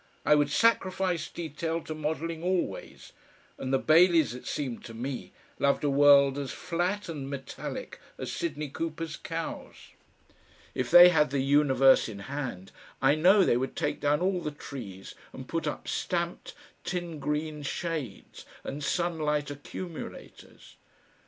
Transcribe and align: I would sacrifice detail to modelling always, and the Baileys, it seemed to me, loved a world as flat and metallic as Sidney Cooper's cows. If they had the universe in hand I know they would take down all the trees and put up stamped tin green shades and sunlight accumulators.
I 0.25 0.33
would 0.33 0.49
sacrifice 0.49 1.29
detail 1.29 1.79
to 1.83 1.93
modelling 1.93 2.41
always, 2.41 3.13
and 3.59 3.71
the 3.71 3.77
Baileys, 3.77 4.33
it 4.33 4.47
seemed 4.47 4.83
to 4.85 4.95
me, 4.95 5.31
loved 5.59 5.83
a 5.83 5.91
world 5.91 6.39
as 6.39 6.51
flat 6.51 7.07
and 7.07 7.29
metallic 7.29 7.99
as 8.17 8.31
Sidney 8.31 8.67
Cooper's 8.69 9.15
cows. 9.15 9.75
If 10.73 10.89
they 10.89 11.09
had 11.09 11.29
the 11.29 11.41
universe 11.43 12.09
in 12.09 12.17
hand 12.21 12.71
I 12.99 13.13
know 13.13 13.43
they 13.43 13.57
would 13.57 13.75
take 13.75 13.99
down 13.99 14.21
all 14.21 14.41
the 14.41 14.49
trees 14.49 15.13
and 15.33 15.47
put 15.47 15.67
up 15.67 15.87
stamped 15.87 16.55
tin 16.83 17.19
green 17.19 17.61
shades 17.61 18.43
and 18.63 18.83
sunlight 18.83 19.51
accumulators. 19.51 20.77